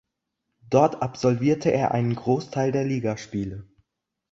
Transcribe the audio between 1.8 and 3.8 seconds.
einen Großteil der Ligaspiele.